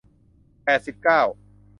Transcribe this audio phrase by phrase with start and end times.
[0.63, 1.21] แปดสิบเก้า